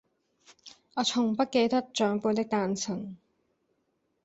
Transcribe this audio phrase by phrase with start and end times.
[0.95, 3.17] 我從不記得長輩的誕辰